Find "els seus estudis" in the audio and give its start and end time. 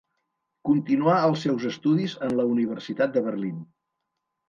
1.27-2.17